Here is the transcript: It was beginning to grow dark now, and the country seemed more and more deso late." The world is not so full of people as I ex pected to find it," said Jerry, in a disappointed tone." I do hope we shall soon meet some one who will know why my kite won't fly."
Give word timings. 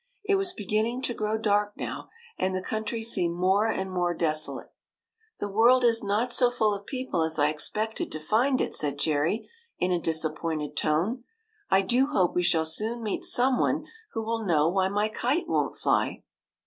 It 0.25 0.33
was 0.33 0.51
beginning 0.51 1.03
to 1.03 1.13
grow 1.13 1.37
dark 1.37 1.77
now, 1.77 2.09
and 2.35 2.55
the 2.55 2.61
country 2.63 3.03
seemed 3.03 3.35
more 3.35 3.67
and 3.67 3.91
more 3.91 4.17
deso 4.17 4.55
late." 4.57 4.69
The 5.39 5.47
world 5.47 5.83
is 5.83 6.01
not 6.01 6.31
so 6.31 6.49
full 6.49 6.73
of 6.73 6.87
people 6.87 7.21
as 7.21 7.37
I 7.37 7.49
ex 7.49 7.69
pected 7.69 8.09
to 8.09 8.19
find 8.19 8.59
it," 8.61 8.73
said 8.73 8.97
Jerry, 8.97 9.47
in 9.77 9.91
a 9.91 9.99
disappointed 9.99 10.75
tone." 10.75 11.23
I 11.69 11.83
do 11.83 12.07
hope 12.07 12.33
we 12.33 12.41
shall 12.41 12.65
soon 12.65 13.03
meet 13.03 13.23
some 13.23 13.59
one 13.59 13.85
who 14.13 14.23
will 14.25 14.43
know 14.43 14.69
why 14.69 14.89
my 14.89 15.07
kite 15.07 15.47
won't 15.47 15.75
fly." 15.75 16.23